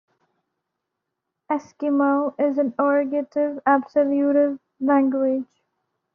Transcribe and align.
Eskimo 1.51 2.33
is 2.39 2.57
an 2.57 2.71
Ergative-Absolutive 2.71 4.57
language. 4.79 5.45